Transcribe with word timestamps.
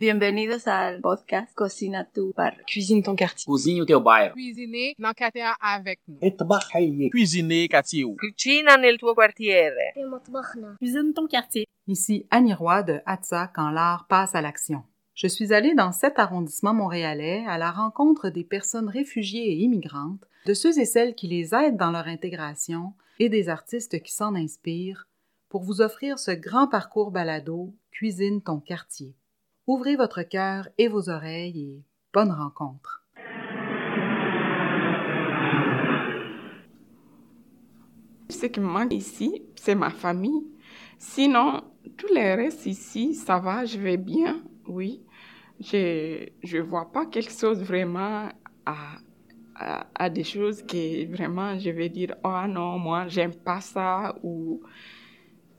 Bienvenue 0.00 0.46
Bienvenidos 0.46 0.66
ao 0.66 0.98
podcast 1.02 1.54
Cocina 1.54 2.04
tu 2.04 2.32
bar. 2.34 2.56
Cuisine 2.66 3.02
ton 3.02 3.14
quartier. 3.14 3.44
Cuisine 3.44 3.84
ton. 3.84 4.02
Cuisiner 4.32 4.96
quartier 5.14 5.44
avec 5.60 6.00
nous. 6.08 7.10
Cuisiner 7.10 7.68
quartier. 7.68 8.06
Cuisine 10.78 11.12
ton 11.12 11.26
quartier. 11.26 11.66
Ici 11.86 12.26
Annie 12.30 12.54
Roy 12.54 12.82
de 12.82 13.02
Atza 13.04 13.48
quand 13.54 13.70
l'art 13.70 14.06
passe 14.08 14.34
à 14.34 14.40
l'action. 14.40 14.84
Je 15.14 15.26
suis 15.26 15.52
allée 15.52 15.74
dans 15.74 15.92
cet 15.92 16.18
arrondissement 16.18 16.72
montréalais 16.72 17.44
à 17.46 17.58
la 17.58 17.70
rencontre 17.70 18.30
des 18.30 18.44
personnes 18.44 18.88
réfugiées 18.88 19.52
et 19.52 19.56
immigrantes, 19.56 20.24
de 20.46 20.54
ceux 20.54 20.78
et 20.78 20.86
celles 20.86 21.14
qui 21.14 21.28
les 21.28 21.54
aident 21.54 21.76
dans 21.76 21.90
leur 21.90 22.06
intégration 22.06 22.94
et 23.18 23.28
des 23.28 23.50
artistes 23.50 24.02
qui 24.02 24.14
s'en 24.14 24.34
inspirent 24.34 25.06
pour 25.50 25.62
vous 25.62 25.82
offrir 25.82 26.18
ce 26.18 26.30
grand 26.30 26.68
parcours 26.68 27.10
balado 27.10 27.74
Cuisine 27.90 28.40
ton 28.40 28.60
quartier. 28.60 29.14
Ouvrez 29.72 29.94
votre 29.94 30.24
cœur 30.24 30.66
et 30.78 30.88
vos 30.88 31.08
oreilles 31.10 31.62
et 31.62 31.84
bonne 32.12 32.32
rencontre. 32.32 33.04
Ce 38.28 38.46
qui 38.46 38.58
me 38.58 38.66
manque 38.66 38.92
ici, 38.92 39.44
c'est 39.54 39.76
ma 39.76 39.90
famille. 39.90 40.44
Sinon, 40.98 41.62
tout 41.96 42.08
le 42.12 42.34
reste 42.34 42.66
ici, 42.66 43.14
ça 43.14 43.38
va, 43.38 43.64
je 43.64 43.78
vais 43.78 43.96
bien, 43.96 44.42
oui. 44.66 45.04
Je 45.60 46.26
ne 46.42 46.62
vois 46.62 46.90
pas 46.90 47.06
quelque 47.06 47.30
chose 47.30 47.62
vraiment 47.62 48.28
à, 48.66 48.96
à, 49.94 50.10
des 50.10 50.24
choses 50.24 50.62
qui 50.62 51.06
vraiment, 51.06 51.56
je 51.60 51.70
vais 51.70 51.90
dire, 51.90 52.16
oh 52.24 52.42
non, 52.48 52.76
moi, 52.76 53.06
j'aime 53.06 53.36
pas 53.36 53.60
ça. 53.60 54.16
Ou 54.24 54.62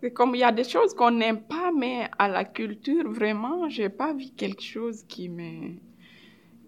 comme 0.09 0.35
il 0.35 0.39
y 0.39 0.43
a 0.43 0.51
des 0.51 0.63
choses 0.63 0.93
qu'on 0.93 1.11
n'aime 1.11 1.41
pas, 1.41 1.71
mais 1.71 2.09
à 2.17 2.27
la 2.27 2.43
culture, 2.43 3.09
vraiment, 3.09 3.69
j'ai 3.69 3.89
pas 3.89 4.13
vu 4.13 4.25
quelque 4.35 4.63
chose 4.63 5.03
qui 5.07 5.29
me, 5.29 5.75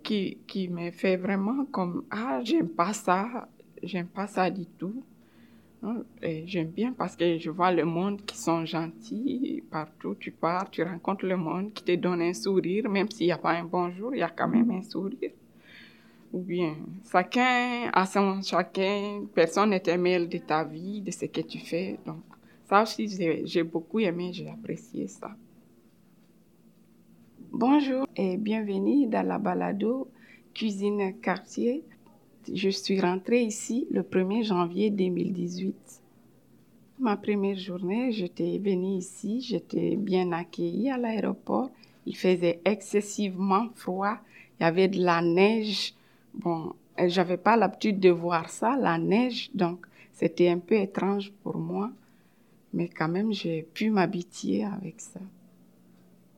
qui, 0.04 0.38
qui 0.48 0.68
me 0.68 0.92
fait 0.92 1.18
vraiment 1.18 1.66
comme, 1.66 2.06
ah, 2.12 2.42
j'aime 2.44 2.70
pas 2.70 2.94
ça, 2.94 3.48
j'aime 3.82 4.08
pas 4.08 4.28
ça 4.28 4.50
du 4.50 4.66
tout. 4.66 5.04
Non, 5.82 6.06
et 6.22 6.48
J'aime 6.48 6.70
bien 6.70 6.94
parce 6.94 7.18
que 7.18 7.38
je 7.38 7.50
vois 7.50 7.72
le 7.72 7.84
monde 7.84 8.24
qui 8.26 8.38
sont 8.38 8.66
gentils. 8.66 9.62
Partout 9.70 10.16
tu 10.16 10.32
pars, 10.32 10.70
tu 10.72 10.82
rencontres 10.82 11.26
le 11.26 11.36
monde 11.36 11.74
qui 11.74 11.84
te 11.84 11.96
donne 11.96 12.22
un 12.22 12.34
sourire, 12.34 12.90
même 12.90 13.10
s'il 13.12 13.26
n'y 13.28 13.34
a 13.34 13.38
pas 13.38 13.52
un 13.52 13.66
bonjour, 13.66 14.16
il 14.16 14.20
y 14.20 14.24
a 14.24 14.30
quand 14.30 14.48
même 14.48 14.72
un 14.72 14.82
sourire. 14.82 15.32
Ou 16.32 16.40
bien, 16.40 16.76
chacun 17.12 17.90
a 17.94 18.06
son 18.06 18.42
chacun, 18.42 19.26
personne 19.36 19.72
n'est 19.72 19.90
un 19.90 19.98
de 20.26 20.38
ta 20.38 20.64
vie, 20.64 21.02
de 21.02 21.12
ce 21.12 21.26
que 21.26 21.42
tu 21.42 21.60
fais. 21.60 22.00
Ça 22.74 22.82
aussi, 22.82 23.08
j'ai 23.46 23.62
beaucoup 23.62 24.00
aimé, 24.00 24.32
j'ai 24.34 24.50
apprécié 24.50 25.08
ça. 25.08 25.36
Bonjour 27.52 28.08
et 28.16 28.36
bienvenue 28.36 29.06
dans 29.06 29.22
la 29.22 29.38
balado 29.38 30.08
Cuisine 30.56 31.14
Quartier. 31.22 31.84
Je 32.52 32.70
suis 32.70 33.00
rentrée 33.00 33.44
ici 33.44 33.86
le 33.92 34.02
1er 34.02 34.44
janvier 34.44 34.90
2018. 34.90 36.02
Ma 36.98 37.16
première 37.16 37.60
journée, 37.60 38.12
j'étais 38.12 38.58
venue 38.58 38.98
ici, 38.98 39.42
j'étais 39.42 39.96
bien 39.96 40.32
accueillie 40.32 40.90
à 40.90 40.98
l'aéroport. 40.98 41.70
Il 42.08 42.18
faisait 42.18 42.60
excessivement 42.66 43.68
froid, 43.76 44.18
il 44.60 44.64
y 44.64 44.66
avait 44.66 44.88
de 44.88 45.00
la 45.00 45.22
neige. 45.22 45.94
Bon, 46.34 46.74
j'avais 46.98 47.38
pas 47.38 47.56
l'habitude 47.56 48.00
de 48.00 48.10
voir 48.10 48.50
ça, 48.50 48.76
la 48.76 48.98
neige, 48.98 49.52
donc 49.54 49.86
c'était 50.12 50.50
un 50.50 50.58
peu 50.58 50.74
étrange 50.74 51.32
pour 51.44 51.60
moi. 51.60 51.92
Mais 52.74 52.90
quand 52.90 53.08
même, 53.08 53.32
j'ai 53.32 53.64
pu 53.64 53.90
m'habituer 53.90 54.64
avec 54.64 55.00
ça. 55.00 55.20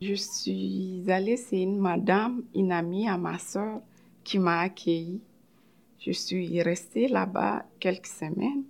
Je 0.01 0.13
suis 0.13 1.03
allée, 1.07 1.37
c'est 1.37 1.61
une 1.61 1.79
madame, 1.79 2.43
une 2.53 2.71
amie 2.71 3.07
à 3.07 3.17
ma 3.17 3.39
soeur 3.39 3.81
qui 4.23 4.39
m'a 4.39 4.59
accueillie. 4.59 5.21
Je 5.99 6.11
suis 6.11 6.61
restée 6.61 7.07
là-bas 7.07 7.65
quelques 7.79 8.07
semaines. 8.07 8.63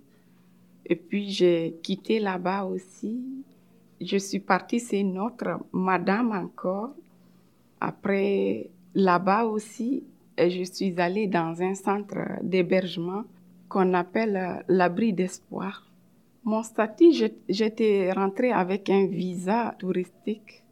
Et 0.86 0.94
puis 0.94 1.30
j'ai 1.30 1.76
quitté 1.82 2.20
là-bas 2.20 2.64
aussi. 2.64 3.20
Je 4.00 4.16
suis 4.16 4.38
partie, 4.38 4.78
c'est 4.78 5.00
une 5.00 5.18
autre 5.18 5.60
madame 5.72 6.30
encore. 6.30 6.94
Après, 7.80 8.70
là-bas 8.94 9.44
aussi, 9.44 10.04
et 10.38 10.50
je 10.50 10.62
suis 10.62 10.98
allée 11.00 11.26
dans 11.26 11.60
un 11.62 11.74
centre 11.74 12.16
d'hébergement 12.42 13.24
qu'on 13.68 13.94
appelle 13.94 14.36
euh, 14.36 14.62
l'abri 14.68 15.12
d'espoir. 15.12 15.86
Mon 16.46 16.62
statut, 16.62 17.10
j'étais 17.48 18.12
rentrée 18.12 18.52
avec 18.52 18.88
un 18.88 19.06
visa 19.06 19.74
touristique. 19.80 20.62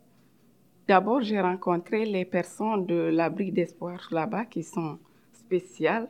D'abord, 0.86 1.20
j'ai 1.20 1.40
rencontré 1.40 2.04
les 2.04 2.24
personnes 2.24 2.86
de 2.86 2.94
l'abri 2.94 3.50
d'espoir 3.50 4.08
là-bas 4.12 4.44
qui 4.44 4.62
sont 4.62 4.98
spéciales 5.32 6.08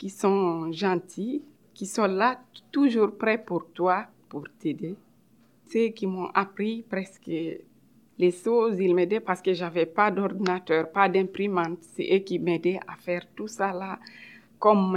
qui 0.00 0.08
sont 0.08 0.72
gentils, 0.72 1.42
qui 1.74 1.84
sont 1.84 2.06
là 2.06 2.40
toujours 2.72 3.16
prêts 3.18 3.42
pour 3.42 3.66
toi, 3.72 4.06
pour 4.30 4.44
t'aider. 4.58 4.96
C'est 5.66 5.92
qui 5.92 6.06
m'ont 6.06 6.30
appris 6.34 6.82
presque 6.82 7.26
les 7.26 8.30
choses, 8.30 8.80
ils 8.80 8.94
m'aidaient 8.94 9.20
parce 9.20 9.42
que 9.42 9.52
j'avais 9.52 9.84
pas 9.84 10.10
d'ordinateur, 10.10 10.90
pas 10.90 11.08
d'imprimante. 11.10 11.78
C'est 11.82 12.08
eux 12.14 12.18
qui 12.20 12.38
m'aidaient 12.38 12.80
à 12.86 12.96
faire 12.96 13.26
tout 13.34 13.46
ça 13.46 13.72
là, 13.72 13.98
comme 14.58 14.96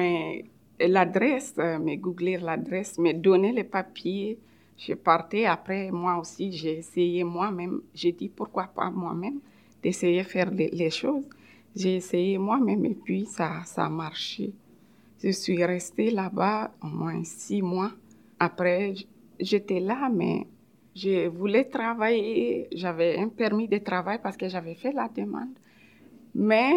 l'adresse, 0.80 1.54
euh, 1.58 1.80
me 1.80 1.96
googler 1.96 2.38
l'adresse, 2.38 2.98
me 2.98 3.14
donner 3.14 3.52
les 3.52 3.64
papiers. 3.64 4.40
Je 4.78 4.94
partais 4.94 5.46
après, 5.46 5.92
moi 5.92 6.18
aussi, 6.18 6.52
j'ai 6.52 6.78
essayé 6.80 7.24
moi-même. 7.24 7.82
J'ai 7.94 8.12
dit 8.12 8.30
pourquoi 8.30 8.66
pas 8.66 8.90
moi-même 8.90 9.40
d'essayer 9.82 10.24
de 10.24 10.28
faire 10.28 10.50
les, 10.52 10.90
choses. 10.90 11.26
J'ai 11.76 11.98
essayé 11.98 12.38
moi-même 12.38 12.86
et 12.86 12.96
puis 12.96 13.26
ça, 13.26 13.62
ça 13.66 13.86
a 13.86 13.90
marché. 13.90 14.54
Je 15.24 15.30
suis 15.30 15.64
restée 15.64 16.12
là-bas 16.12 16.72
au 16.82 16.88
moins 16.88 17.24
six 17.24 17.62
mois. 17.62 17.92
Après, 18.40 18.94
j'étais 19.40 19.80
là, 19.80 20.10
mais 20.14 20.48
je 20.96 21.28
voulais 21.28 21.66
travailler. 21.66 22.68
J'avais 22.74 23.18
un 23.18 23.30
permis 23.30 23.68
de 23.68 23.78
travail 23.78 24.20
parce 24.22 24.38
que 24.38 24.50
j'avais 24.50 24.76
fait 24.76 24.92
la 24.92 25.08
demande. 25.08 25.54
Mais 26.36 26.74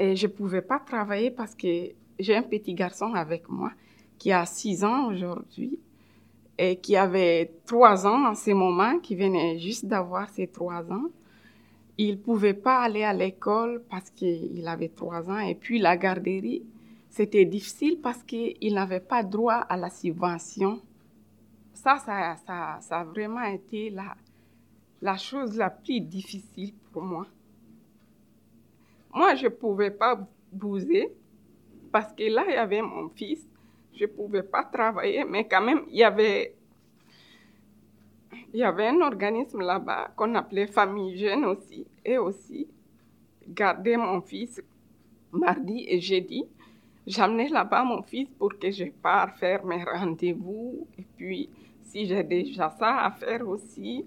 je 0.00 0.26
ne 0.26 0.32
pouvais 0.32 0.62
pas 0.62 0.78
travailler 0.78 1.30
parce 1.30 1.54
que 1.54 1.92
j'ai 2.18 2.36
un 2.36 2.42
petit 2.42 2.74
garçon 2.74 3.14
avec 3.14 3.48
moi 3.48 3.72
qui 4.18 4.32
a 4.32 4.44
six 4.46 4.84
ans 4.84 5.06
aujourd'hui 5.06 5.78
et 6.58 6.76
qui 6.76 6.96
avait 6.96 7.52
trois 7.66 8.06
ans 8.06 8.26
en 8.26 8.34
ce 8.34 8.50
moment, 8.50 8.98
qui 8.98 9.14
venait 9.14 9.58
juste 9.58 9.86
d'avoir 9.86 10.28
ses 10.28 10.48
trois 10.48 10.90
ans. 10.90 11.06
Il 11.96 12.12
ne 12.12 12.16
pouvait 12.16 12.54
pas 12.54 12.80
aller 12.80 13.04
à 13.04 13.12
l'école 13.12 13.82
parce 13.88 14.10
qu'il 14.10 14.66
avait 14.66 14.88
trois 14.88 15.30
ans. 15.30 15.38
Et 15.38 15.54
puis 15.54 15.78
la 15.78 15.96
garderie, 15.96 16.64
c'était 17.10 17.44
difficile 17.44 18.00
parce 18.00 18.22
qu'il 18.24 18.74
n'avait 18.74 19.00
pas 19.00 19.22
droit 19.22 19.54
à 19.68 19.76
la 19.76 19.90
subvention. 19.90 20.80
Ça, 21.74 21.98
ça, 21.98 22.36
ça, 22.44 22.78
ça 22.80 23.00
a 23.00 23.04
vraiment 23.04 23.44
été 23.44 23.90
la, 23.90 24.16
la 25.00 25.16
chose 25.16 25.56
la 25.56 25.70
plus 25.70 26.00
difficile 26.00 26.74
pour 26.92 27.02
moi. 27.02 27.26
Moi, 29.14 29.36
je 29.36 29.44
ne 29.44 29.50
pouvais 29.50 29.90
pas 29.92 30.18
bouger 30.52 31.12
parce 31.98 32.12
que 32.12 32.22
là, 32.32 32.44
il 32.46 32.54
y 32.54 32.56
avait 32.56 32.80
mon 32.80 33.08
fils. 33.08 33.44
Je 33.92 34.04
ne 34.04 34.08
pouvais 34.08 34.44
pas 34.44 34.62
travailler, 34.62 35.24
mais 35.24 35.48
quand 35.48 35.60
même, 35.60 35.80
il 35.90 35.96
y 35.96 36.04
avait, 36.04 36.54
y 38.54 38.62
avait 38.62 38.86
un 38.86 39.00
organisme 39.00 39.60
là-bas 39.62 40.12
qu'on 40.14 40.32
appelait 40.36 40.68
Famille 40.68 41.18
Jeune 41.18 41.44
aussi. 41.44 41.84
Et 42.04 42.16
aussi, 42.16 42.68
garder 43.48 43.96
mon 43.96 44.20
fils 44.20 44.62
mardi 45.32 45.86
et 45.88 46.00
jeudi. 46.00 46.44
J'amenais 47.04 47.48
là-bas 47.48 47.82
mon 47.82 48.02
fils 48.02 48.28
pour 48.38 48.56
que 48.56 48.70
je 48.70 48.84
parte 49.02 49.36
faire 49.40 49.64
mes 49.64 49.82
rendez-vous. 49.82 50.86
Et 50.96 51.04
puis, 51.16 51.50
si 51.82 52.06
j'ai 52.06 52.22
déjà 52.22 52.70
ça 52.78 53.06
à 53.06 53.10
faire 53.10 53.48
aussi, 53.48 54.04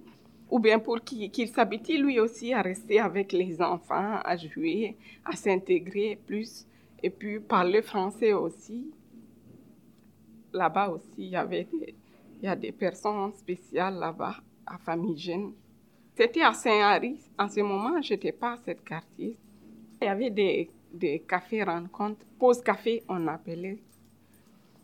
ou 0.50 0.60
bien 0.60 0.80
pour 0.80 1.02
qu'il 1.02 1.50
s'habitue 1.50 2.02
lui 2.02 2.22
aussi 2.22 2.54
à 2.54 2.62
rester 2.62 3.02
avec 3.02 3.34
les 3.34 3.62
enfants, 3.62 4.22
à 4.24 4.38
jouer, 4.38 4.96
à 5.26 5.36
s'intégrer 5.36 6.18
plus, 6.26 6.66
et 7.04 7.10
puis 7.10 7.40
parler 7.40 7.82
français 7.82 8.34
aussi. 8.34 8.92
Là-bas 10.54 10.90
aussi, 10.90 11.14
il 11.18 11.30
y 11.30 11.36
avait 11.36 11.64
des, 11.64 11.96
il 12.42 12.46
y 12.46 12.48
a 12.48 12.56
des 12.56 12.72
personnes 12.72 13.32
spéciales 13.34 13.96
là-bas, 13.96 14.36
à 14.66 14.78
Famille 14.78 15.18
Jeune. 15.18 15.54
C'était 16.16 16.42
à 16.42 16.54
Saint-Henri. 16.54 17.18
En 17.38 17.48
ce 17.48 17.62
moment, 17.62 18.02
je 18.02 18.14
n'étais 18.14 18.32
pas 18.32 18.54
à 18.54 18.58
ce 18.58 18.72
quartier. 18.72 19.38
Il 20.02 20.06
y 20.06 20.08
avait 20.08 20.30
des, 20.30 20.70
des 20.94 21.20
cafés 21.20 21.64
rencontres, 21.64 22.26
pause 22.38 22.62
café, 22.62 23.04
on 23.08 23.28
appelait. 23.28 23.80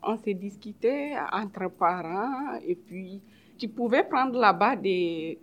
On 0.02 0.18
se 0.18 0.30
discutait 0.30 1.16
entre 1.32 1.70
parents 1.70 2.60
et 2.66 2.76
puis 2.76 3.22
tu 3.58 3.68
pouvais 3.68 4.04
prendre 4.04 4.40
là-bas 4.40 4.76
des, 4.76 5.38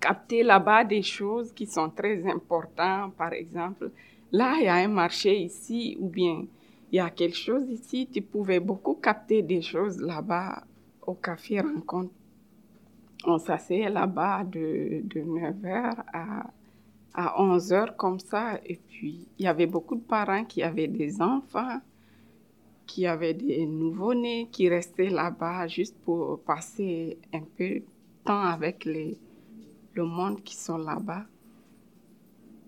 capter 0.00 0.42
là-bas 0.42 0.84
des 0.84 1.02
choses 1.02 1.52
qui 1.52 1.66
sont 1.66 1.90
très 1.90 2.26
importantes. 2.30 3.14
Par 3.14 3.32
exemple, 3.32 3.90
là, 4.38 4.56
il 4.58 4.64
y 4.64 4.68
a 4.68 4.74
un 4.76 4.88
marché 4.88 5.36
ici 5.36 5.96
ou 6.00 6.08
bien 6.08 6.46
il 6.92 6.96
y 6.96 7.00
a 7.00 7.10
quelque 7.10 7.36
chose 7.36 7.68
ici, 7.70 8.08
tu 8.12 8.22
pouvais 8.22 8.60
beaucoup 8.60 8.94
capter 8.94 9.42
des 9.42 9.62
choses 9.62 10.00
là-bas 10.00 10.64
au 11.06 11.14
café 11.14 11.60
rencontre. 11.60 12.12
On 13.26 13.38
s'asseyait 13.38 13.90
là-bas 13.90 14.44
de, 14.44 15.00
de 15.04 15.20
9h 15.20 16.04
à 16.12 16.52
à 17.14 17.40
11 17.40 17.72
heures 17.72 17.96
comme 17.96 18.18
ça. 18.18 18.58
Et 18.66 18.76
puis, 18.76 19.28
il 19.38 19.44
y 19.44 19.48
avait 19.48 19.66
beaucoup 19.66 19.94
de 19.94 20.02
parents 20.02 20.44
qui 20.44 20.62
avaient 20.62 20.88
des 20.88 21.22
enfants, 21.22 21.80
qui 22.86 23.06
avaient 23.06 23.34
des 23.34 23.64
nouveau-nés, 23.66 24.48
qui 24.50 24.68
restaient 24.68 25.10
là-bas 25.10 25.68
juste 25.68 25.96
pour 26.04 26.40
passer 26.40 27.18
un 27.32 27.42
peu 27.56 27.68
de 27.80 27.84
temps 28.24 28.42
avec 28.42 28.84
le 28.84 30.04
monde 30.04 30.42
qui 30.42 30.56
sont 30.56 30.78
là-bas. 30.78 31.24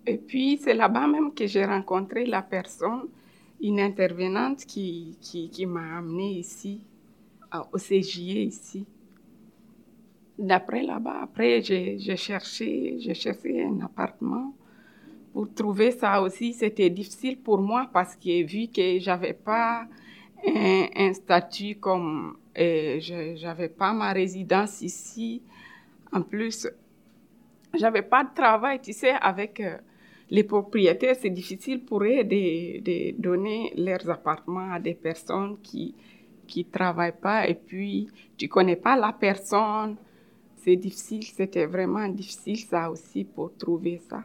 Et 0.06 0.18
puis, 0.18 0.58
c'est 0.62 0.74
là-bas 0.74 1.08
même 1.08 1.34
que 1.34 1.46
j'ai 1.46 1.64
rencontré 1.64 2.26
la 2.26 2.42
personne, 2.42 3.08
une 3.60 3.80
intervenante 3.80 4.64
qui, 4.64 5.18
qui, 5.20 5.66
m'a 5.66 5.98
amenée 5.98 6.38
ici, 6.38 6.80
au 7.72 7.78
CJE 7.78 8.18
ici. 8.18 8.86
D'après 10.38 10.82
là-bas, 10.82 11.22
après, 11.22 11.60
j'ai 11.62 12.16
cherché, 12.16 12.98
cherché 13.14 13.64
un 13.64 13.80
appartement. 13.80 14.54
Pour 15.32 15.52
trouver 15.52 15.90
ça 15.90 16.22
aussi, 16.22 16.52
c'était 16.52 16.88
difficile 16.88 17.38
pour 17.38 17.58
moi 17.60 17.90
parce 17.92 18.14
que 18.14 18.44
vu 18.44 18.68
que 18.68 18.98
j'avais 19.00 19.34
pas 19.34 19.86
un, 20.46 20.86
un, 20.94 21.12
statut 21.14 21.76
comme, 21.76 22.36
euh, 22.58 22.98
j'avais 23.00 23.68
pas 23.68 23.92
ma 23.92 24.12
résidence 24.12 24.82
ici. 24.82 25.42
En 26.12 26.22
plus, 26.22 26.68
j'avais 27.74 28.02
pas 28.02 28.24
de 28.24 28.34
travail, 28.34 28.80
tu 28.80 28.92
sais, 28.92 29.10
avec 29.10 29.60
euh, 29.60 29.76
les 30.30 30.44
propriétaires, 30.44 31.16
c'est 31.20 31.30
difficile 31.30 31.84
pour 31.84 32.02
eux 32.02 32.24
de, 32.24 33.20
donner 33.20 33.72
leurs 33.76 34.08
appartements 34.10 34.72
à 34.72 34.80
des 34.80 34.94
personnes 34.94 35.56
qui 35.62 35.94
qui 36.46 36.64
travaillent 36.64 37.20
pas 37.20 37.48
et 37.48 37.54
puis 37.54 38.08
tu 38.36 38.48
connais 38.48 38.76
pas 38.76 38.96
la 38.96 39.12
personne. 39.12 39.96
C'est 40.56 40.76
difficile, 40.76 41.24
c'était 41.24 41.66
vraiment 41.66 42.08
difficile 42.08 42.58
ça 42.58 42.90
aussi 42.90 43.24
pour 43.24 43.56
trouver 43.56 44.00
ça. 44.08 44.24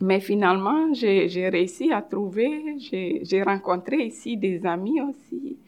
Mais 0.00 0.20
finalement, 0.20 0.92
j'ai 0.94 1.48
réussi 1.48 1.92
à 1.92 2.02
trouver, 2.02 2.76
j'ai 2.78 3.42
rencontré 3.42 4.06
ici 4.06 4.36
des 4.36 4.64
amis 4.64 5.00
aussi. 5.00 5.58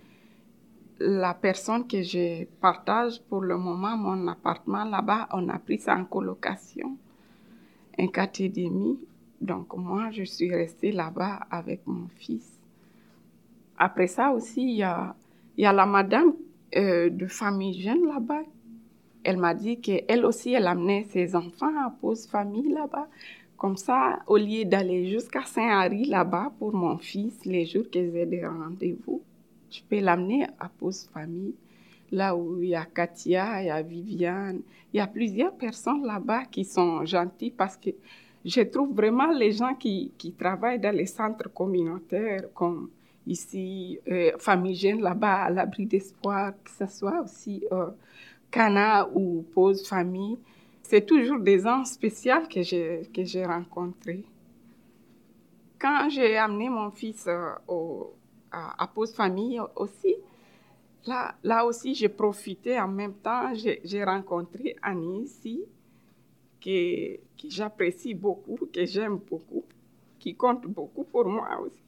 La 1.01 1.35
personne 1.35 1.87
que 1.87 2.03
je 2.03 2.45
partage 2.61 3.21
pour 3.23 3.41
le 3.41 3.57
moment, 3.57 3.97
mon 3.97 4.29
appartement 4.29 4.85
là-bas, 4.85 5.29
on 5.33 5.49
a 5.49 5.59
pris 5.59 5.79
ça 5.79 5.97
en 5.97 6.05
colocation, 6.05 6.97
un 7.99 8.07
quartier 8.07 8.51
demi. 8.51 8.99
Donc 9.41 9.75
moi, 9.77 10.11
je 10.11 10.23
suis 10.23 10.55
restée 10.55 10.93
là-bas 10.93 11.41
avec 11.51 11.87
mon 11.87 12.09
fils. 12.17 12.59
Après 13.79 14.07
ça 14.07 14.31
aussi, 14.33 14.63
il 14.63 14.77
y 14.77 14.83
a, 14.83 15.15
y 15.57 15.65
a 15.65 15.73
la 15.73 15.87
madame 15.87 16.35
euh, 16.77 17.09
de 17.09 17.27
famille 17.27 17.81
jeune 17.81 18.07
là-bas. 18.07 18.43
Elle 19.25 19.39
m'a 19.39 19.55
dit 19.55 19.81
qu'elle 19.81 20.25
aussi, 20.25 20.53
elle 20.53 20.67
amenait 20.67 21.05
ses 21.05 21.35
enfants 21.35 21.75
à 21.85 21.91
pause 21.91 22.27
famille 22.27 22.73
là-bas. 22.73 23.09
Comme 23.57 23.77
ça, 23.77 24.21
au 24.27 24.37
lieu 24.37 24.65
d'aller 24.65 25.11
jusqu'à 25.11 25.45
Saint-Henri 25.45 26.05
là-bas 26.07 26.53
pour 26.59 26.75
mon 26.75 26.97
fils, 26.99 27.45
les 27.45 27.67
jours 27.67 27.89
qu'ils 27.91 28.17
aient 28.17 28.27
des 28.27 28.47
rendez-vous, 28.47 29.23
je 29.71 29.81
peux 29.89 30.01
l'amener 30.01 30.47
à 30.59 30.69
pause 30.69 31.09
famille. 31.13 31.55
Là 32.13 32.35
où 32.35 32.63
il 32.63 32.71
y 32.71 32.75
a 32.75 32.85
Katia, 32.85 33.63
il 33.63 33.67
y 33.67 33.71
a 33.71 33.83
Viviane, 33.83 34.61
il 34.93 34.97
y 34.97 35.01
a 35.01 35.07
plusieurs 35.07 35.53
personnes 35.53 36.05
là-bas 36.05 36.45
qui 36.47 36.65
sont 36.65 37.05
gentilles 37.05 37.53
parce 37.53 37.77
que 37.77 37.91
je 38.45 38.63
trouve 38.63 38.95
vraiment 38.95 39.31
les 39.33 39.53
gens 39.53 39.75
qui, 39.75 40.13
qui 40.17 40.33
travaillent 40.33 40.81
dans 40.81 40.95
les 40.95 41.07
centres 41.07 41.49
communautaires 41.53 42.53
comme 42.55 42.91
ici, 43.27 44.01
euh, 44.09 44.33
Famille 44.39 44.75
Jeune 44.75 45.01
là-bas, 45.01 45.45
à 45.45 45.51
l'abri 45.51 45.87
d'espoir, 45.87 46.53
que 46.65 46.71
ce 46.71 46.87
soit 46.87 47.21
aussi 47.23 47.65
euh, 47.73 47.91
Cana 48.51 49.09
ou 49.15 49.45
Pause 49.55 49.87
Famille. 49.87 50.39
C'est 50.83 51.07
toujours 51.07 51.39
des 51.39 51.61
gens 51.61 51.85
spéciaux 51.85 52.47
que 52.53 52.63
j'ai, 52.63 53.09
que 53.15 53.25
j'ai 53.25 53.45
rencontrés. 53.45 54.25
Quand 55.79 56.09
j'ai 56.11 56.37
amené 56.37 56.69
mon 56.69 56.91
fils 56.91 57.27
euh, 57.27 57.53
au, 57.69 58.15
à, 58.51 58.87
Pause 58.93 59.15
Famille 59.15 59.61
aussi, 59.77 60.17
là, 61.07 61.35
là 61.43 61.65
aussi, 61.65 61.95
j'ai 61.95 62.09
profité 62.09 62.79
en 62.81 62.89
même 62.89 63.15
temps. 63.15 63.55
J'ai, 63.55 63.81
j'ai 63.85 64.03
rencontré 64.03 64.77
Annie 64.83 65.23
ici, 65.23 65.65
que, 66.61 67.19
j'apprécie 67.49 68.15
beaucoup, 68.15 68.59
que 68.73 68.85
j'aime 68.85 69.17
beaucoup, 69.17 69.65
qui 70.19 70.35
compte 70.35 70.67
beaucoup 70.67 71.05
pour 71.05 71.27
moi 71.27 71.61
aussi. 71.61 71.83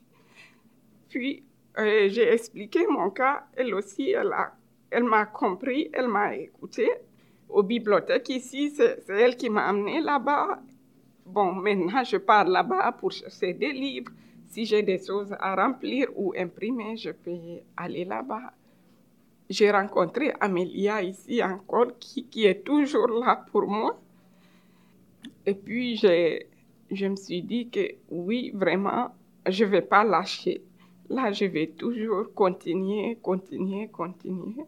Puis, 1.08 1.42
euh, 1.78 2.08
j'ai 2.08 2.32
expliqué 2.32 2.86
mon 2.86 3.10
cas. 3.10 3.46
Elle 3.54 3.74
aussi, 3.74 4.10
elle, 4.10 4.32
a, 4.32 4.54
elle 4.90 5.04
m'a 5.04 5.26
compris, 5.26 5.90
elle 5.92 6.08
m'a 6.08 6.34
écouté. 6.36 6.90
Aux 7.48 7.62
bibliothèques 7.62 8.30
ici, 8.30 8.70
c'est 8.70 9.04
elle 9.08 9.36
qui 9.36 9.50
m'a 9.50 9.68
amené 9.68 10.00
là-bas. 10.00 10.60
Bon, 11.26 11.52
maintenant, 11.52 12.02
je 12.02 12.16
pars 12.16 12.46
là-bas 12.48 12.92
pour 12.92 13.12
chercher 13.12 13.52
des 13.52 13.72
livres. 13.72 14.10
Si 14.48 14.64
j'ai 14.64 14.82
des 14.82 14.98
choses 14.98 15.34
à 15.38 15.54
remplir 15.54 16.08
ou 16.14 16.34
imprimer, 16.36 16.96
je 16.96 17.10
peux 17.10 17.60
aller 17.76 18.04
là-bas. 18.04 18.52
J'ai 19.48 19.70
rencontré 19.70 20.32
Amélia 20.40 21.02
ici 21.02 21.42
encore, 21.42 21.98
qui, 21.98 22.24
qui, 22.24 22.44
est 22.46 22.64
toujours 22.64 23.08
là 23.08 23.44
pour 23.50 23.66
moi. 23.66 23.98
Et 25.44 25.54
puis, 25.54 25.96
je 25.96 27.06
me 27.06 27.16
suis 27.16 27.42
dit 27.42 27.68
que 27.68 27.80
oui, 28.10 28.50
vraiment, 28.54 29.10
je 29.48 29.64
ne 29.64 29.70
vais 29.70 29.82
pas 29.82 30.04
lâcher. 30.04 30.62
Là, 31.08 31.32
je 31.32 31.44
vais 31.46 31.66
toujours 31.66 32.32
continuer, 32.34 33.18
continuer, 33.20 33.88
continuer. 33.88 34.64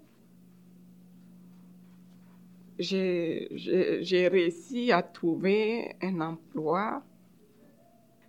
J'ai 2.79 4.29
réussi 4.29 4.91
à 4.91 5.03
trouver 5.03 5.95
un 6.03 6.21
emploi. 6.21 7.03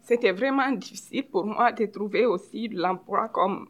C'était 0.03 0.31
vraiment 0.31 0.71
difficile 0.71 1.23
pour 1.23 1.45
moi 1.45 1.71
de 1.71 1.87
trouver 1.87 2.27
aussi 2.27 2.67
l'emploi 2.67 3.27
comme 3.29 3.67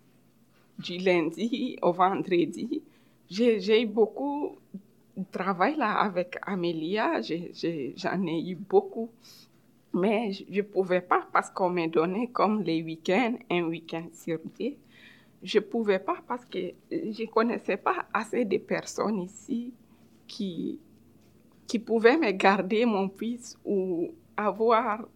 du 0.78 0.98
lundi 0.98 1.78
au 1.82 1.94
vendredi. 1.94 2.84
J'ai 3.30 3.82
eu 3.82 3.86
beaucoup 3.86 4.58
travail 5.24 5.78
là 5.78 5.94
avec 6.00 6.38
Amélia, 6.42 7.22
j'en 7.22 8.26
ai, 8.26 8.50
eu 8.50 8.56
beaucoup. 8.56 9.10
Mais 9.94 10.34
je 10.34 10.58
ne 10.58 10.62
pouvais 10.62 11.02
pas 11.02 11.26
parce 11.32 11.50
qu'on 11.50 11.70
m'a 11.70 11.88
donné 11.88 12.28
comme 12.28 12.62
les 12.62 12.84
week-ends, 12.84 13.36
un 13.50 13.64
week-end 13.64 14.08
sur 14.12 14.40
deux. 14.60 14.74
Je 15.42 15.60
ne 15.60 15.64
pouvais 15.64 16.00
pas 16.00 16.18
parce 16.28 16.44
que 16.46 16.74
je 16.92 17.22
ne 17.22 17.28
connaissais 17.28 17.78
pas 17.78 18.06
assez 18.14 18.44
de 18.44 18.58
personnes 18.58 19.22
ici 19.22 19.74
qui, 20.28 20.80
pouvaient 21.86 22.18
me 22.18 22.32
garder 22.32 22.86
mon 22.86 23.10
fils 23.10 23.58
ou 23.64 24.14
avoir 24.36 25.08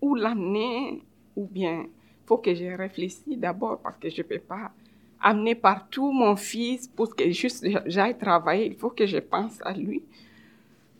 où, 0.00 0.14
l'amener 0.14 1.02
ou 1.34 1.46
bien 1.46 1.84
il 1.84 2.26
faut 2.26 2.38
que 2.38 2.54
je 2.54 2.64
réfléchisse 2.64 3.38
d'abord 3.38 3.80
parce 3.80 3.96
que 3.96 4.10
je 4.10 4.18
ne 4.18 4.26
peux 4.26 4.38
pas 4.38 4.72
amener 5.20 5.54
partout 5.54 6.12
mon 6.12 6.36
fils 6.36 6.88
pour 6.88 7.14
que 7.14 7.30
juste 7.30 7.66
j'aille 7.86 8.18
travailler. 8.18 8.66
Il 8.66 8.74
faut 8.74 8.90
que 8.90 9.06
je 9.06 9.18
pense 9.18 9.58
à 9.62 9.72
lui. 9.72 10.02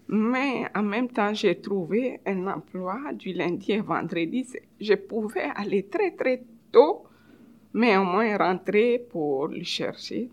Mais 0.08 0.66
en 0.74 0.82
même 0.82 1.08
temps, 1.08 1.32
j'ai 1.32 1.60
trouvé 1.60 2.20
un 2.26 2.46
emploi 2.46 3.12
du 3.14 3.32
lundi 3.32 3.78
au 3.80 3.84
vendredi. 3.84 4.46
Je 4.80 4.94
pouvais 4.94 5.48
aller 5.54 5.84
très, 5.84 6.10
très 6.10 6.42
tôt, 6.70 7.04
mais 7.72 7.96
au 7.96 8.04
moins 8.04 8.36
rentrer 8.36 8.98
pour 9.10 9.48
le 9.48 9.62
chercher. 9.62 10.28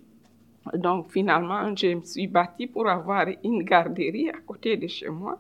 Donc 0.74 1.10
finalement, 1.10 1.76
je 1.76 1.88
me 1.88 2.02
suis 2.02 2.28
bâtie 2.28 2.68
pour 2.68 2.88
avoir 2.88 3.28
une 3.44 3.64
garderie 3.64 4.30
à 4.30 4.38
côté 4.46 4.78
de 4.78 4.88
chez 4.88 5.10
moi, 5.10 5.40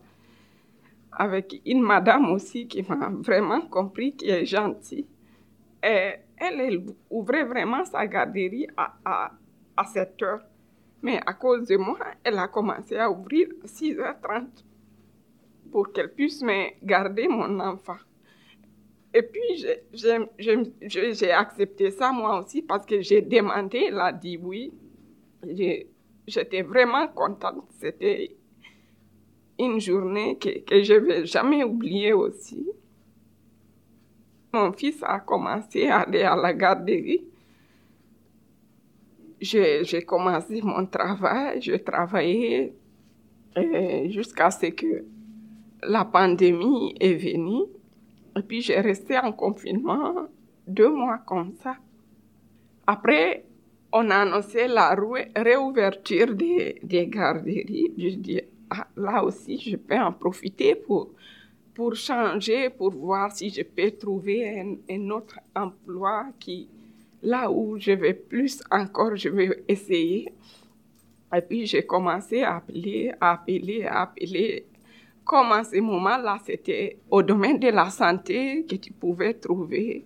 avec 1.12 1.62
une 1.66 1.82
madame 1.82 2.32
aussi 2.32 2.68
qui 2.68 2.82
m'a 2.82 3.10
vraiment 3.10 3.62
compris, 3.62 4.14
qui 4.14 4.30
est 4.30 4.46
gentille. 4.46 5.06
Et 5.84 6.14
elle, 6.42 6.84
ouvrait 7.10 7.44
vraiment 7.44 7.86
sa 7.86 8.06
garderie 8.08 8.68
à, 8.76 8.94
à, 9.06 9.32
à 9.78 9.86
7 9.86 10.22
heures. 10.24 10.44
Mais 11.04 11.20
à 11.26 11.34
cause 11.34 11.68
de 11.68 11.78
moi, 11.78 12.00
elle 12.24 12.38
a 12.38 12.48
commencé 12.48 12.98
à 12.98 13.10
ouvrir 13.10 13.48
à 13.64 13.68
6h30 13.68 14.48
pour 15.72 15.92
qu'elle 15.92 16.14
puisse 16.14 16.42
me 16.42 16.70
garder 16.84 17.28
mon 17.28 17.60
enfant. 17.60 17.98
Et 19.14 19.24
puis, 19.24 19.66
j'ai 20.82 21.32
accepté 21.32 21.92
ça 21.92 22.12
moi 22.12 22.40
aussi 22.40 22.62
parce 22.62 22.86
que 22.86 23.02
j'ai 23.02 23.22
demandé, 23.22 23.86
elle 23.88 24.00
a 24.00 24.12
dit 24.12 24.38
oui. 24.38 24.74
J'étais 26.28 26.62
vraiment 26.62 27.08
contente. 27.08 27.66
C'était 27.80 28.36
une 29.60 29.80
journée 29.80 30.38
que, 30.38 30.60
que 30.60 30.82
je 30.82 30.94
ne 30.94 31.00
vais 31.00 31.26
jamais 31.26 31.64
oublier 31.64 32.14
aussi. 32.14 32.70
Mon 34.54 34.72
fils 34.74 35.02
a 35.04 35.20
commencé 35.20 35.88
à 35.88 36.00
aller 36.02 36.24
à 36.24 36.36
la 36.36 36.54
garderie 36.54 37.24
j'ai 39.42 40.04
commencé 40.06 40.62
mon 40.62 40.86
travail, 40.86 41.62
je 41.62 41.76
travaillais 41.76 42.74
euh, 43.58 44.10
jusqu'à 44.10 44.52
ce 44.52 44.68
que 44.68 45.06
la 45.84 46.06
pandémie 46.06 46.96
est 47.00 47.16
venue. 47.16 47.64
Et 48.38 48.42
puis 48.44 48.62
j'ai 48.62 48.80
resté 48.80 49.18
en 49.18 49.32
confinement 49.32 50.28
deux 50.68 50.90
mois 50.90 51.18
comme 51.26 51.54
ça. 51.56 51.76
Après, 52.86 53.46
on 53.92 54.10
a 54.10 54.18
annoncé 54.18 54.68
la 54.68 54.96
réouverture 55.36 56.34
des, 56.34 56.80
garderies. 57.08 57.94
Je 57.98 58.10
dis, 58.16 58.42
ah, 58.70 58.88
là 58.96 59.24
aussi, 59.24 59.60
je 59.60 59.76
peux 59.76 59.98
en 59.98 60.14
profiter 60.14 60.76
pour 60.76 61.10
pour 61.74 61.96
changer, 61.96 62.70
pour 62.70 62.92
voir 62.92 63.32
si 63.32 63.50
je 63.50 63.64
peux 63.64 63.92
trouver 63.92 64.78
un, 64.90 65.10
autre 65.10 65.40
emploi 65.56 66.28
qui, 66.40 66.68
là 67.22 67.50
où 67.50 67.78
je 67.78 67.92
vais 67.92 68.14
plus 68.14 68.62
encore, 68.70 69.16
je 69.16 69.30
vais 69.30 69.64
essayer. 69.68 70.34
Et 71.34 71.42
puis 71.42 71.66
j'ai 71.66 71.86
commencé 71.86 72.44
à 72.44 72.58
appeler, 72.58 73.14
à 73.20 73.32
appeler, 73.32 73.84
à 73.84 74.02
appeler. 74.02 74.66
Comme 75.24 75.52
en 75.52 75.64
ce 75.64 75.80
moment-là, 75.80 76.40
c'était 76.46 76.98
au 77.10 77.22
domaine 77.22 77.60
de 77.60 77.70
la 77.70 77.90
santé 77.90 78.66
que 78.66 78.76
tu 78.76 78.92
pouvais 78.92 79.34
trouver 79.34 80.06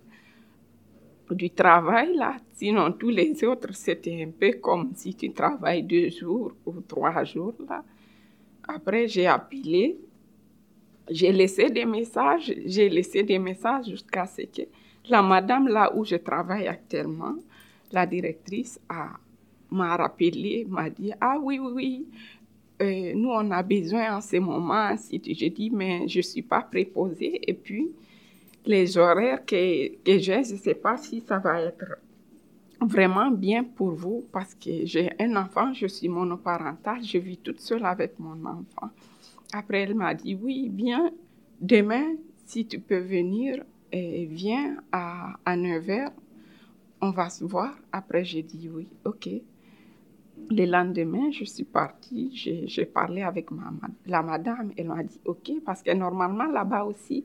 du 1.30 1.50
travail 1.50 2.14
là. 2.14 2.36
Sinon, 2.52 2.92
tous 2.92 3.10
les 3.10 3.42
autres, 3.44 3.74
c'était 3.74 4.22
un 4.22 4.30
peu 4.30 4.52
comme 4.60 4.92
si 4.94 5.14
tu 5.14 5.32
travailles 5.32 5.82
deux 5.82 6.10
jours 6.10 6.52
ou 6.64 6.80
trois 6.80 7.24
jours 7.24 7.54
là. 7.68 7.82
Après, 8.68 9.06
j'ai 9.08 9.26
appelé, 9.26 9.96
j'ai 11.10 11.32
laissé 11.32 11.70
des 11.70 11.84
messages, 11.84 12.52
j'ai 12.64 12.88
laissé 12.88 13.22
des 13.22 13.38
messages 13.38 13.86
jusqu'à 13.86 14.26
ce 14.26 14.42
que 14.42 14.62
la 15.08 15.22
madame 15.22 15.68
là 15.68 15.92
où 15.94 16.04
je 16.04 16.16
travaille 16.16 16.66
actuellement, 16.66 17.36
la 17.92 18.06
directrice 18.06 18.80
m'a 19.70 19.96
rappelé, 19.96 20.66
m'a 20.68 20.90
dit 20.90 21.12
ah 21.20 21.36
oui 21.40 21.58
oui 21.58 21.72
oui, 21.74 22.06
euh, 22.82 23.12
nous 23.14 23.30
on 23.30 23.50
a 23.50 23.62
besoin 23.62 24.16
en 24.16 24.20
ce 24.20 24.36
moment. 24.36 24.96
Si 24.96 25.20
j'ai 25.24 25.50
dit 25.50 25.70
mais 25.70 26.08
je 26.08 26.20
suis 26.20 26.42
pas 26.42 26.62
préposée 26.62 27.40
et 27.48 27.54
puis 27.54 27.88
les 28.64 28.98
horaires 28.98 29.44
que, 29.46 29.88
que 30.02 30.18
j'ai, 30.18 30.42
je 30.42 30.54
ne 30.54 30.58
sais 30.58 30.74
pas 30.74 30.96
si 30.96 31.20
ça 31.20 31.38
va 31.38 31.60
être 31.60 31.98
vraiment 32.80 33.30
bien 33.30 33.64
pour 33.64 33.90
vous 33.92 34.24
parce 34.32 34.54
que 34.54 34.84
j'ai 34.84 35.10
un 35.20 35.36
enfant, 35.36 35.72
je 35.72 35.86
suis 35.86 36.08
monoparentale, 36.08 37.02
je 37.02 37.18
vis 37.18 37.38
toute 37.38 37.60
seule 37.60 37.84
avec 37.84 38.18
mon 38.18 38.44
enfant. 38.44 38.90
Après, 39.52 39.82
elle 39.82 39.94
m'a 39.94 40.14
dit, 40.14 40.34
oui, 40.34 40.68
bien, 40.68 41.10
demain, 41.60 42.14
si 42.44 42.66
tu 42.66 42.78
peux 42.80 42.98
venir, 42.98 43.64
et 43.92 44.26
viens 44.26 44.76
à, 44.92 45.36
à 45.44 45.56
9h, 45.56 46.10
on 47.00 47.10
va 47.10 47.30
se 47.30 47.44
voir. 47.44 47.74
Après, 47.92 48.24
j'ai 48.24 48.42
dit 48.42 48.68
oui, 48.68 48.88
ok. 49.04 49.28
Le 50.50 50.66
lendemain, 50.66 51.30
je 51.30 51.44
suis 51.44 51.64
partie, 51.64 52.30
j'ai 52.34 52.84
parlé 52.84 53.22
avec 53.22 53.50
ma, 53.50 53.72
la 54.06 54.22
madame, 54.22 54.70
elle 54.76 54.88
m'a 54.88 55.02
dit 55.02 55.20
ok, 55.24 55.52
parce 55.64 55.82
que 55.82 55.92
normalement 55.92 56.44
là-bas 56.44 56.84
aussi, 56.84 57.24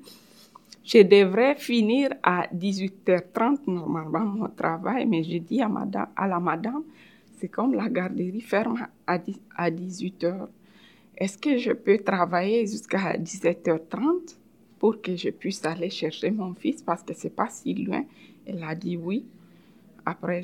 je 0.83 0.99
devrais 0.99 1.55
finir 1.55 2.11
à 2.23 2.47
18h30 2.53 3.59
normalement 3.67 4.21
mon 4.25 4.47
travail, 4.47 5.05
mais 5.05 5.23
je 5.23 5.37
dis 5.37 5.61
à, 5.61 5.67
madame, 5.67 6.07
à 6.15 6.27
la 6.27 6.39
madame, 6.39 6.83
c'est 7.37 7.49
comme 7.49 7.73
la 7.73 7.89
garderie 7.89 8.41
ferme 8.41 8.87
à, 9.05 9.17
18h. 9.17 10.47
Est-ce 11.21 11.37
que 11.37 11.55
je 11.59 11.71
peux 11.71 11.99
travailler 11.99 12.65
jusqu'à 12.65 13.15
17h30 13.15 14.37
pour 14.79 14.99
que 15.03 15.15
je 15.15 15.29
puisse 15.29 15.63
aller 15.63 15.91
chercher 15.91 16.31
mon 16.31 16.55
fils? 16.55 16.81
Parce 16.81 17.03
que 17.03 17.13
c'est 17.13 17.35
pas 17.35 17.47
si 17.47 17.75
loin? 17.75 18.05
Elle 18.43 18.63
a 18.63 18.73
dit 18.73 18.97
oui. 18.97 19.23
Après, 20.03 20.41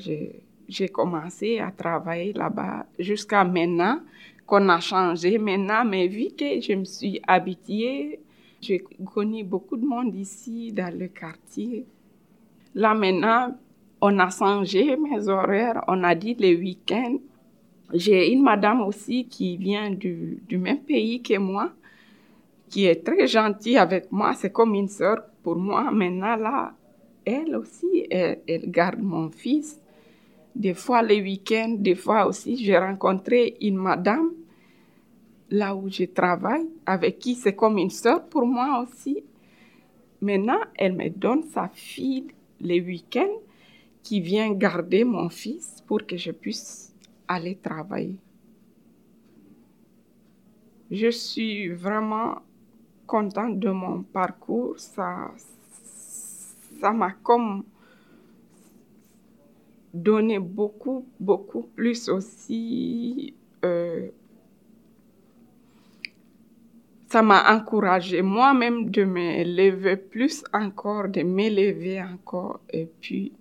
j'ai 0.68 0.88
commencé 0.88 1.58
à 1.58 1.72
travailler 1.72 2.32
là-bas 2.32 2.86
jusqu'à 2.96 3.42
maintenant 3.42 3.98
qu'on 4.46 4.68
a 4.68 4.78
changé 4.78 5.36
maintenant, 5.38 5.84
mais 5.84 6.06
vu 6.06 6.28
que 6.38 6.60
je 6.60 6.74
me 6.74 6.84
suis 6.84 7.20
habituée 7.26 8.20
j'ai 8.60 8.84
connu 9.04 9.42
beaucoup 9.42 9.76
de 9.76 9.84
monde 9.84 10.14
ici 10.14 10.72
dans 10.72 10.96
le 10.96 11.08
quartier. 11.08 11.86
Là 12.76 12.94
maintenant, 12.94 13.56
on 14.00 14.16
a 14.20 14.30
changé 14.30 14.96
mes 14.96 15.28
horaires. 15.28 15.82
On 15.88 16.04
a 16.04 16.14
dit 16.14 16.34
les 16.34 16.54
week-ends. 16.56 17.18
J'ai 17.92 18.32
une 18.32 18.42
madame 18.42 18.82
aussi 18.82 19.26
qui 19.26 19.56
vient 19.56 19.90
du, 19.90 20.42
du, 20.46 20.58
même 20.58 20.80
pays 20.80 21.22
que 21.22 21.38
moi, 21.38 21.72
qui 22.68 22.84
est 22.84 23.02
très 23.04 23.26
gentille 23.26 23.78
avec 23.78 24.12
moi. 24.12 24.34
C'est 24.34 24.52
comme 24.52 24.74
une 24.74 24.88
sœur 24.88 25.22
pour 25.42 25.56
moi. 25.56 25.90
Maintenant, 25.90 26.36
là, 26.36 26.74
elle 27.24 27.56
aussi, 27.56 28.06
elle, 28.10 28.70
garde 28.70 29.00
mon 29.00 29.30
fils. 29.30 29.80
Des 30.54 30.74
fois 30.74 31.02
les 31.02 31.22
week-ends, 31.22 31.76
des 31.78 31.94
fois 31.94 32.26
aussi, 32.26 32.56
j'ai 32.56 32.76
rencontré 32.76 33.56
une 33.60 33.76
madame 33.76 34.32
là 35.50 35.74
où 35.74 35.88
je 35.88 36.04
travaille, 36.04 36.66
avec 36.84 37.18
qui 37.18 37.34
c'est 37.34 37.54
comme 37.54 37.78
une 37.78 37.90
sœur 37.90 38.28
pour 38.28 38.44
moi 38.44 38.82
aussi. 38.82 39.22
Maintenant, 40.20 40.58
elle 40.74 40.94
me 40.94 41.08
donne 41.08 41.44
sa 41.44 41.68
fille 41.72 42.26
les 42.60 42.80
week-ends 42.80 43.40
qui 44.02 44.20
vient 44.20 44.50
garder 44.52 45.04
mon 45.04 45.28
fils 45.28 45.82
pour 45.86 46.04
que 46.06 46.16
je 46.16 46.32
puisse 46.32 46.92
aller 47.28 47.56
travailler. 47.56 48.18
Je 50.90 51.10
suis 51.10 51.68
vraiment 51.68 52.40
contente 53.06 53.58
de 53.58 53.70
mon 53.70 54.02
parcours. 54.02 54.78
Ça, 54.78 55.30
ça 56.80 56.92
m'a 56.92 57.12
comme 57.22 57.64
donné 59.92 60.38
beaucoup, 60.38 61.06
beaucoup 61.20 61.62
plus 61.74 62.08
aussi 62.08 63.34
euh, 63.64 64.08
ça 67.10 67.22
m'a 67.22 67.54
encouragé 67.54 68.20
moi-même 68.20 68.90
de 68.90 69.04
me 69.04 69.42
lever 69.42 69.96
plus 69.96 70.44
encore, 70.52 71.08
de 71.08 71.22
m'élever 71.22 72.02
encore. 72.02 72.60
Et 72.70 72.86
puis, 73.00 73.32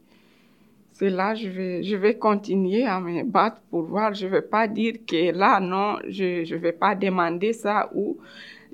c'est 0.98 1.12
là 1.12 1.36
je 1.36 1.48
vais, 1.48 1.84
je 1.84 1.96
vais 1.96 2.18
continuer 2.18 2.84
à 2.86 3.00
me 3.00 3.24
battre 3.24 3.62
pour 3.70 3.84
voir. 3.84 4.16
Je 4.16 4.26
ne 4.26 4.32
vais 4.32 4.42
pas 4.42 4.68
dire 4.68 4.96
que 5.06 5.32
là, 5.32 5.60
non, 5.60 6.00
je 6.08 6.52
ne 6.52 6.58
vais 6.58 6.72
pas 6.72 6.96
demander 6.96 7.54
ça. 7.54 7.92
Ou 7.94 8.18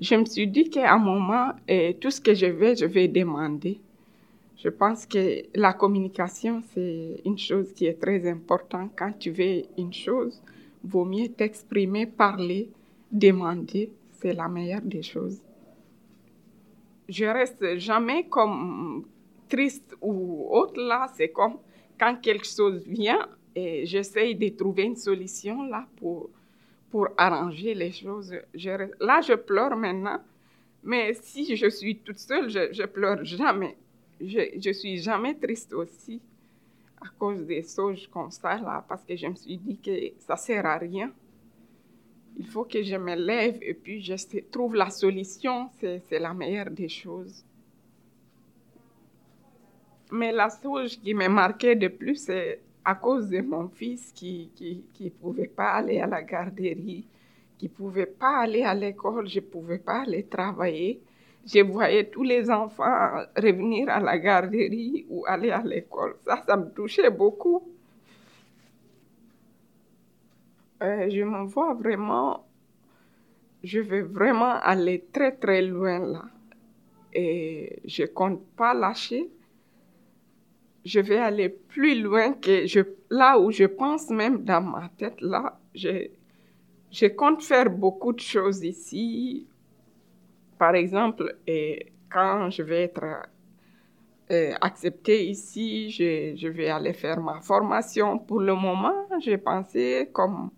je 0.00 0.14
me 0.14 0.24
suis 0.24 0.46
dit 0.46 0.70
qu'à 0.70 0.94
un 0.94 0.98
moment, 0.98 1.48
et 1.68 1.96
tout 2.00 2.10
ce 2.10 2.22
que 2.22 2.32
je 2.32 2.46
vais, 2.46 2.76
je 2.76 2.86
vais 2.86 3.08
demander. 3.08 3.78
Je 4.56 4.70
pense 4.70 5.04
que 5.04 5.42
la 5.54 5.74
communication, 5.74 6.62
c'est 6.72 7.20
une 7.26 7.36
chose 7.36 7.74
qui 7.74 7.84
est 7.84 8.00
très 8.00 8.26
importante. 8.26 8.92
Quand 8.96 9.12
tu 9.18 9.30
veux 9.30 9.64
une 9.76 9.92
chose, 9.92 10.42
vaut 10.82 11.04
mieux 11.04 11.28
t'exprimer, 11.28 12.06
parler, 12.06 12.70
demander 13.12 13.90
c'est 14.12 14.32
la 14.32 14.48
meilleure 14.48 14.80
des 14.80 15.02
choses. 15.02 15.42
Je 17.06 17.26
reste 17.26 17.76
jamais 17.76 18.24
comme 18.24 19.04
triste 19.46 19.94
ou 20.00 20.46
autre 20.50 20.80
là, 20.80 21.06
c'est 21.14 21.28
comme 21.28 21.58
quand 21.98 22.16
quelque 22.16 22.46
chose 22.46 22.82
vient 22.86 23.28
et 23.54 23.86
j'essaye 23.86 24.34
de 24.34 24.48
trouver 24.48 24.84
une 24.84 24.96
solution 24.96 25.64
là 25.64 25.86
pour, 25.96 26.30
pour 26.90 27.08
arranger 27.16 27.74
les 27.74 27.92
choses. 27.92 28.34
Là, 29.00 29.20
je 29.20 29.34
pleure 29.34 29.76
maintenant, 29.76 30.20
mais 30.82 31.14
si 31.14 31.56
je 31.56 31.68
suis 31.68 31.96
toute 31.98 32.18
seule, 32.18 32.48
je, 32.50 32.72
je 32.72 32.82
pleure 32.84 33.24
jamais. 33.24 33.76
Je, 34.20 34.58
je 34.60 34.70
suis 34.72 34.98
jamais 34.98 35.34
triste 35.34 35.72
aussi 35.72 36.20
à 37.00 37.08
cause 37.18 37.44
des 37.44 37.62
choses 37.62 38.06
comme 38.12 38.30
ça 38.30 38.58
là, 38.58 38.84
parce 38.88 39.04
que 39.04 39.14
je 39.16 39.26
me 39.26 39.34
suis 39.34 39.58
dit 39.58 39.78
que 39.78 39.90
ça 40.20 40.36
sert 40.36 40.64
à 40.64 40.78
rien 40.78 41.12
il 42.36 42.46
faut 42.46 42.64
que 42.64 42.82
je 42.82 42.96
me 42.96 43.14
lève 43.14 43.58
et 43.62 43.74
puis 43.74 44.02
je 44.02 44.14
trouve 44.50 44.74
la 44.74 44.90
solution, 44.90 45.70
c'est 45.80 46.18
la 46.18 46.34
meilleure 46.34 46.70
des 46.70 46.88
choses. 46.88 47.44
Mais 50.14 50.30
la 50.30 50.48
chose 50.48 50.96
qui 50.96 51.12
m'a 51.12 51.28
marqué 51.28 51.74
de 51.74 51.88
plus, 51.88 52.14
c'est 52.26 52.60
à 52.84 52.94
cause 52.94 53.28
de 53.28 53.40
mon 53.40 53.66
fils 53.68 54.12
qui 54.12 54.48
ne 55.00 55.08
pouvait 55.08 55.48
pas 55.48 55.72
aller 55.72 55.98
à 55.98 56.06
la 56.06 56.22
garderie, 56.22 57.04
qui 57.58 57.66
ne 57.66 57.70
pouvait 57.70 58.06
pas 58.06 58.42
aller 58.42 58.62
à 58.62 58.74
l'école, 58.74 59.28
je 59.28 59.40
ne 59.40 59.44
pouvais 59.44 59.78
pas 59.78 60.02
aller 60.02 60.22
travailler. 60.22 61.00
Je 61.44 61.60
voyais 61.64 62.04
tous 62.04 62.22
les 62.22 62.48
enfants 62.48 63.24
revenir 63.36 63.88
à 63.88 63.98
la 63.98 64.16
garderie 64.16 65.04
ou 65.10 65.24
aller 65.26 65.50
à 65.50 65.62
l'école. 65.62 66.14
Ça, 66.24 66.44
ça 66.46 66.56
me 66.56 66.70
touchait 66.70 67.10
beaucoup. 67.10 67.64
Euh, 70.80 71.10
je 71.10 71.22
me 71.24 71.44
vois 71.46 71.74
vraiment, 71.74 72.46
je 73.64 73.80
vais 73.80 74.02
vraiment 74.02 74.60
aller 74.62 75.06
très 75.12 75.32
très 75.32 75.60
loin 75.62 75.98
là. 75.98 76.22
Et 77.12 77.80
je 77.84 78.04
compte 78.04 78.46
pas 78.56 78.74
lâcher. 78.74 79.28
Je 80.84 81.00
vais 81.00 81.18
aller 81.18 81.48
plus 81.48 82.00
loin 82.02 82.32
que 82.34 82.66
là 83.10 83.38
où 83.38 83.50
je 83.50 83.64
pense 83.64 84.10
même 84.10 84.44
dans 84.44 84.60
ma 84.60 84.90
tête 84.98 85.20
là. 85.20 85.58
Je, 85.74 86.08
je 86.90 87.06
compte 87.06 87.42
faire 87.42 87.70
beaucoup 87.70 88.12
de 88.12 88.20
choses 88.20 88.62
ici. 88.62 89.46
Par 90.58 90.74
exemple, 90.74 91.36
quand 92.10 92.50
je 92.50 92.62
vais 92.62 92.82
être 92.84 93.26
euh, 94.30 94.54
acceptée 94.60 95.26
ici, 95.26 95.90
je, 95.90 96.34
je, 96.36 96.48
vais 96.48 96.68
aller 96.68 96.92
faire 96.92 97.20
ma 97.20 97.40
formation. 97.40 98.18
Pour 98.18 98.40
le 98.40 98.54
moment, 98.54 99.06
j'ai 99.20 99.38
pensé 99.38 100.08
comme 100.12 100.50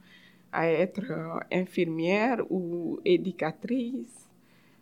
à 0.53 0.69
être 0.71 1.11
euh, 1.11 1.39
infirmière 1.51 2.39
ou 2.51 3.01
éducatrice. 3.05 4.29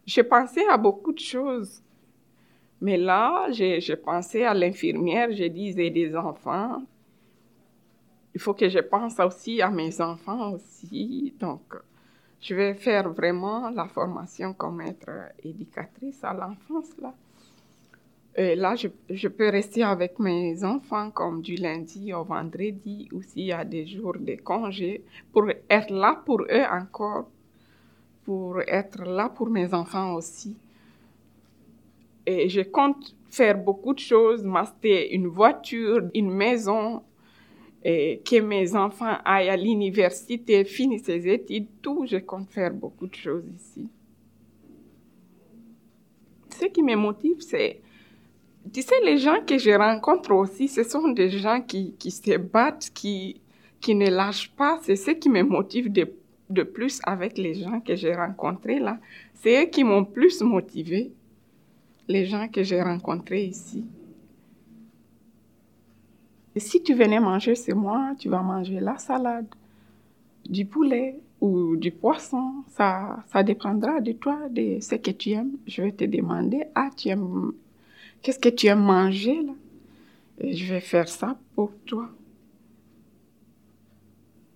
Je 0.06 0.20
pensais 0.20 0.66
à 0.68 0.76
beaucoup 0.76 1.12
de 1.12 1.18
choses. 1.18 1.82
Mais 2.80 2.96
là, 2.96 3.46
j'ai 3.50 3.96
pensé 3.96 4.44
à 4.44 4.54
l'infirmière, 4.54 5.32
je 5.32 5.44
disais 5.44 5.90
des 5.90 6.14
enfants. 6.16 6.82
Il 8.34 8.40
faut 8.40 8.54
que 8.54 8.68
je 8.68 8.80
pense 8.80 9.18
aussi 9.20 9.62
à 9.62 9.70
mes 9.70 10.00
enfants 10.00 10.52
aussi. 10.52 11.32
Donc, 11.38 11.62
Je 12.46 12.54
vais 12.54 12.74
faire 12.74 13.08
vraiment 13.10 13.70
la 13.70 13.86
formation 13.88 14.52
comme 14.52 14.82
être 14.82 15.32
éducatrice 15.42 16.22
à 16.22 16.34
l'enfance 16.34 16.90
là. 17.00 17.14
Et 18.36 18.54
là, 18.54 18.74
je, 18.74 18.88
je, 19.08 19.28
peux 19.28 19.48
rester 19.48 19.82
avec 19.82 20.18
mes 20.18 20.62
enfants 20.62 21.10
comme 21.10 21.40
du 21.40 21.54
lundi 21.54 22.12
au 22.12 22.24
vendredi 22.24 23.08
ou 23.12 23.22
s'il 23.22 23.44
y 23.46 23.52
a 23.52 23.64
des 23.64 23.86
jours 23.86 24.16
de 24.18 24.34
congé 24.42 25.04
pour 25.32 25.48
être 25.70 25.90
là 25.90 26.20
pour 26.26 26.42
eux 26.42 26.66
encore, 26.70 27.28
pour 28.24 28.60
être 28.60 29.04
là 29.04 29.28
pour 29.30 29.48
mes 29.48 29.72
enfants 29.72 30.14
aussi. 30.14 30.56
Et 32.26 32.48
je 32.48 32.62
compte 32.62 33.14
faire 33.28 33.58
beaucoup 33.58 33.94
de 33.94 33.98
choses, 33.98 34.44
m'acheter 34.44 35.14
une 35.14 35.26
voiture, 35.26 36.02
une 36.14 36.30
maison, 36.30 37.02
que 37.84 38.40
mes 38.40 38.74
enfants 38.74 39.18
aillent 39.24 39.50
à 39.50 39.56
l'université, 39.56 40.64
finissent 40.64 41.04
ses 41.04 41.28
études, 41.28 41.66
tout, 41.82 42.06
je 42.06 42.16
compte 42.16 42.50
faire 42.50 42.72
beaucoup 42.72 43.06
de 43.06 43.14
choses 43.14 43.44
ici. 43.54 43.88
Ce 46.48 46.64
qui 46.66 46.82
me 46.82 46.96
motive, 46.96 47.40
c'est, 47.40 47.82
tu 48.72 48.80
sais, 48.80 49.00
les 49.04 49.18
gens 49.18 49.44
que 49.46 49.58
je 49.58 49.70
rencontre 49.72 50.32
aussi, 50.32 50.68
ce 50.68 50.82
sont 50.82 51.08
des 51.08 51.28
gens 51.28 51.60
qui, 51.60 51.94
qui 51.98 52.10
se 52.10 52.38
battent, 52.38 52.90
qui, 52.94 53.42
qui 53.80 53.94
ne 53.94 54.08
lâchent 54.08 54.52
pas. 54.52 54.78
C'est 54.82 54.96
ce 54.96 55.10
qui 55.10 55.28
me 55.28 55.42
motive 55.42 55.92
de, 55.92 56.10
de 56.48 56.62
plus 56.62 57.00
avec 57.04 57.36
les 57.36 57.54
gens 57.54 57.80
que 57.80 57.94
j'ai 57.96 58.14
rencontrés 58.14 58.78
là. 58.78 58.98
C'est 59.34 59.62
eux 59.62 59.66
qui 59.66 59.84
m'ont 59.84 60.06
plus 60.06 60.40
motivé, 60.40 61.12
les 62.08 62.26
gens 62.26 62.49
que 62.49 62.62
j'ai 62.62 62.82
rencontrés 62.82 63.44
ici. 63.44 63.84
Et 66.56 66.61
si 66.61 66.82
tu 66.82 66.94
venais 66.94 67.20
manger 67.20 67.54
chez 67.54 67.75
moi, 67.75 68.14
tu 68.18 68.28
vas 68.28 68.42
manger 68.42 68.78
la 68.80 68.96
salade, 68.99 69.46
du 70.49 70.64
poulet 70.64 71.16
ou 71.40 71.76
du 71.76 71.90
poisson. 71.90 72.64
Ça, 72.68 73.25
ça 73.32 73.42
dépendra 73.42 74.00
de 74.00 74.12
toi, 74.12 74.49
de 74.50 74.78
ce 74.80 74.94
que 74.94 75.11
tu 75.11 75.30
aimes. 75.30 75.56
Je 75.66 75.82
vais 75.82 75.92
te 75.92 76.04
demander, 76.04 76.64
ah, 76.75 76.90
tu 76.96 77.08
aimes, 77.08 77.52
qu'est-ce 78.23 78.38
que 78.38 78.49
tu 78.49 78.66
aimes 78.66 78.84
manger 78.84 79.42
là? 79.42 79.52
Et 80.38 80.52
je 80.54 80.73
vais 80.73 80.80
faire 80.80 81.08
ça 81.08 81.38
pour 81.54 81.73
toi. 81.87 82.08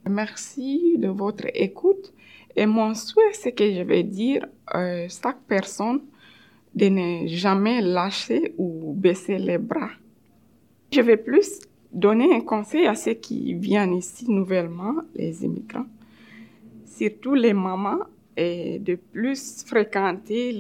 Merci 0.09 0.97
de 0.99 1.09
votre 1.09 1.47
écoute. 1.55 2.13
Et 2.57 2.67
mon 2.67 2.95
souhait, 2.95 3.33
c'est 3.33 3.53
que 3.53 3.73
je 3.73 3.83
vais 3.83 4.03
dire 4.03 4.47
à 4.67 4.81
euh, 4.81 5.07
chaque 5.09 5.41
personne 5.47 6.01
de 6.79 6.89
ne 6.89 7.27
jamais 7.27 7.81
lâcher 7.81 8.55
ou 8.57 8.95
baisser 8.95 9.39
les 9.39 9.59
bras. 9.59 9.91
Je 10.93 11.01
vais 11.01 11.17
plus 11.17 11.61
donner 11.93 12.33
un 12.33 12.41
conseil 12.41 12.87
à 12.87 12.95
ceux 12.95 13.15
qui 13.15 13.55
viennent 13.55 13.95
ici 13.95 14.31
nouvellement, 14.31 14.95
les 15.17 15.45
immigrants, 15.45 15.87
surtout 16.87 17.35
les 17.35 17.53
mamans, 17.53 18.05
et 18.37 18.79
de 18.79 18.95
plus 18.95 19.65
fréquenter 19.65 20.53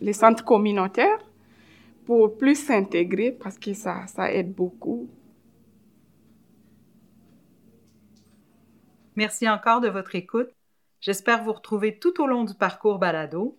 les, 0.00 0.12
centres 0.14 0.42
communautaires 0.42 1.22
pour 2.06 2.38
plus 2.38 2.54
s'intégrer 2.54 3.32
parce 3.32 3.58
que 3.58 3.74
ça, 3.74 4.06
ça 4.06 4.32
aide 4.32 4.54
beaucoup. 4.54 5.10
Merci 9.14 9.46
encore 9.46 9.82
de 9.82 9.88
votre 9.88 10.14
écoute. 10.14 10.48
J'espère 11.02 11.44
vous 11.44 11.52
retrouver 11.52 11.98
tout 11.98 12.18
au 12.22 12.26
long 12.26 12.44
du 12.44 12.54
parcours 12.54 12.98
balado. 12.98 13.58